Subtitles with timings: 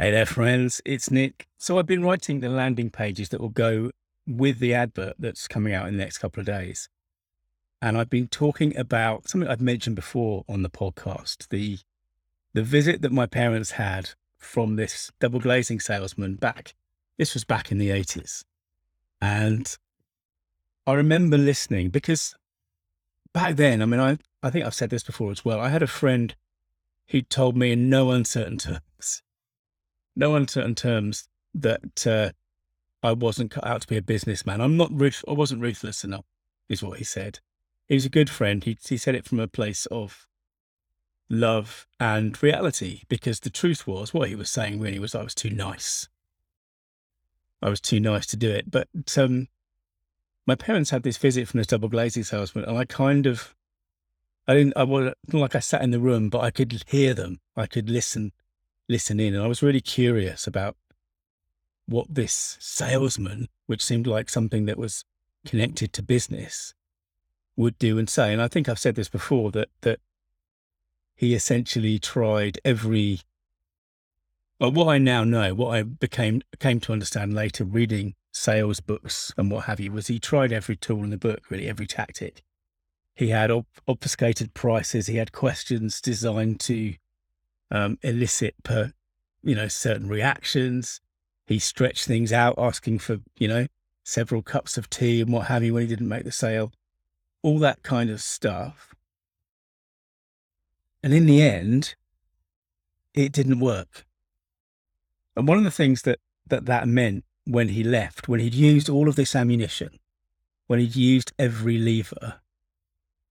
[0.00, 0.80] Hey there, friends.
[0.84, 1.48] It's Nick.
[1.58, 3.90] So I've been writing the landing pages that will go
[4.28, 6.88] with the advert that's coming out in the next couple of days.
[7.82, 11.80] And I've been talking about something I've mentioned before on the podcast, the
[12.54, 16.76] the visit that my parents had from this double glazing salesman back.
[17.16, 18.44] This was back in the 80s.
[19.20, 19.76] And
[20.86, 22.36] I remember listening because
[23.32, 25.58] back then, I mean, I, I think I've said this before as well.
[25.58, 26.36] I had a friend
[27.08, 28.78] who told me in no uncertain terms
[30.18, 32.30] no uncertain terms that uh,
[33.02, 34.60] I wasn't cut out to be a businessman.
[34.60, 36.26] I'm not ruth- I wasn't ruthless enough,
[36.68, 37.38] is what he said.
[37.86, 38.62] He was a good friend.
[38.62, 40.26] He, he said it from a place of
[41.30, 45.34] love and reality because the truth was what he was saying really was I was
[45.34, 46.08] too nice.
[47.62, 48.70] I was too nice to do it.
[48.70, 49.48] But um,
[50.46, 53.54] my parents had this visit from this double glazing salesman, and I kind of,
[54.48, 57.40] I didn't, I was like I sat in the room, but I could hear them.
[57.56, 58.32] I could listen
[58.88, 59.34] listen in.
[59.34, 60.76] And I was really curious about
[61.86, 65.04] what this salesman, which seemed like something that was
[65.46, 66.74] connected to business,
[67.56, 68.32] would do and say.
[68.32, 70.00] And I think I've said this before that that
[71.16, 73.20] he essentially tried every
[74.60, 79.32] well, what I now know, what I became came to understand later reading sales books
[79.36, 82.42] and what have you, was he tried every tool in the book, really every tactic.
[83.14, 85.06] He had ob- obfuscated prices.
[85.06, 86.94] He had questions designed to
[87.70, 88.92] um, elicit per,
[89.42, 91.00] you know, certain reactions.
[91.46, 93.66] He stretched things out, asking for, you know,
[94.04, 96.72] several cups of tea and what have you when he didn't make the sale,
[97.42, 98.94] all that kind of stuff.
[101.02, 101.94] And in the end,
[103.14, 104.06] it didn't work.
[105.36, 108.88] And one of the things that that, that meant when he left, when he'd used
[108.88, 109.98] all of this ammunition,
[110.66, 112.40] when he'd used every lever,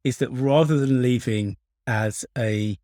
[0.04, 2.78] is that rather than leaving as a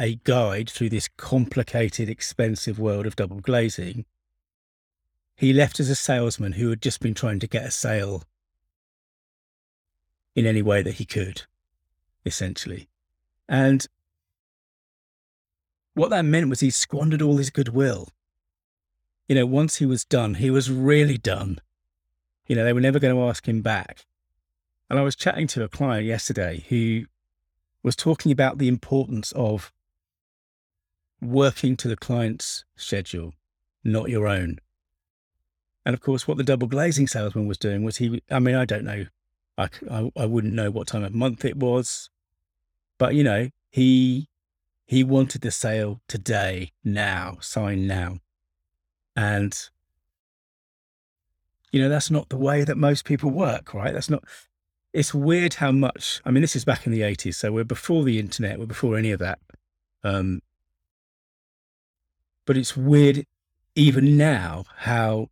[0.00, 4.04] a guide through this complicated, expensive world of double glazing,
[5.36, 8.24] he left as a salesman who had just been trying to get a sale
[10.34, 11.42] in any way that he could,
[12.24, 12.88] essentially.
[13.48, 13.86] And
[15.94, 18.08] what that meant was he squandered all his goodwill.
[19.28, 21.58] You know, once he was done, he was really done.
[22.46, 24.06] You know, they were never going to ask him back.
[24.88, 27.04] And I was chatting to a client yesterday who
[27.82, 29.72] was talking about the importance of
[31.22, 33.32] working to the client's schedule,
[33.84, 34.58] not your own.
[35.86, 38.64] And of course, what the double glazing salesman was doing was he, I mean, I
[38.64, 39.06] don't know,
[39.56, 42.10] I, I, I wouldn't know what time of month it was,
[42.98, 44.28] but you know, he,
[44.84, 48.18] he wanted the sale today, now, sign now.
[49.16, 49.56] And,
[51.70, 53.92] you know, that's not the way that most people work, right?
[53.92, 54.24] That's not,
[54.92, 58.04] it's weird how much, I mean, this is back in the 80s, so we're before
[58.04, 59.38] the internet, we're before any of that.
[60.04, 60.42] Um,
[62.44, 63.26] but it's weird
[63.74, 65.30] even now how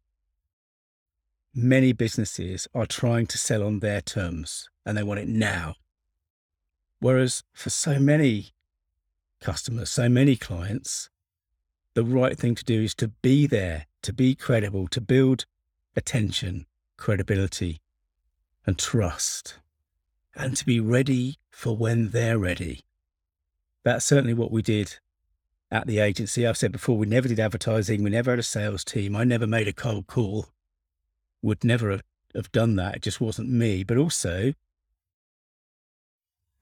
[1.55, 5.75] many businesses are trying to sell on their terms and they want it now.
[7.01, 8.51] Whereas for so many
[9.41, 11.11] customers, so many clients,
[11.95, 15.47] the right thing to do is to be there, to be credible, to build
[15.97, 16.67] attention,
[16.97, 17.81] credibility,
[18.67, 19.59] and trust,
[20.35, 22.85] and to be ready for when they're ready.
[23.83, 24.99] That's certainly what we did
[25.71, 26.47] at the agency.
[26.47, 28.03] I've said before, we never did advertising.
[28.03, 29.15] We never had a sales team.
[29.15, 30.49] I never made a cold call.
[31.43, 31.91] Would never
[32.35, 32.97] have, done that.
[32.97, 33.85] It just wasn't me.
[33.85, 34.55] But also,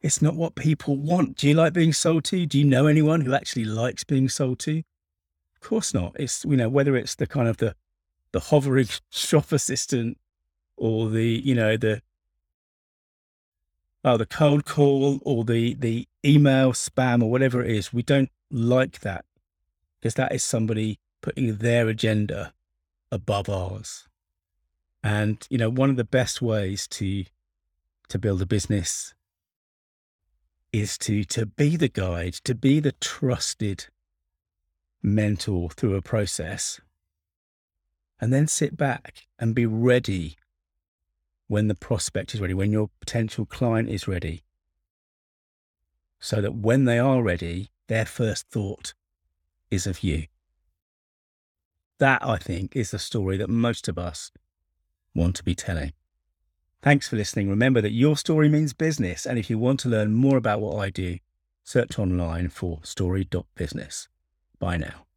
[0.01, 1.37] it's not what people want.
[1.37, 2.47] Do you like being sold to?
[2.47, 4.79] Do you know anyone who actually likes being sold to?
[5.55, 6.15] Of course not.
[6.19, 7.75] It's, you know, whether it's the kind of the,
[8.33, 10.19] the hovering shop assistant
[10.77, 12.03] or the, you know, the,
[14.05, 17.93] oh, the cold call or the, the email spam or whatever it is.
[17.93, 19.25] We don't like that
[20.01, 22.53] because that is somebody putting their agenda
[23.11, 24.09] above ours.
[25.03, 27.25] And you know, one of the best ways to
[28.09, 29.15] to build a business
[30.73, 33.87] is to to be the guide, to be the trusted
[35.03, 36.81] mentor through a process
[38.21, 40.37] and then sit back and be ready
[41.47, 44.43] when the prospect is ready, when your potential client is ready.
[46.21, 48.95] So that when they are ready, their first thought
[49.71, 50.27] is of you.
[51.99, 54.31] That, I think, is the story that most of us
[55.15, 55.93] want to be telling.
[56.81, 57.51] Thanks for listening.
[57.51, 59.27] Remember that your story means business.
[59.27, 61.19] And if you want to learn more about what I do,
[61.65, 64.09] search online for story.business.
[64.61, 65.08] Bye now.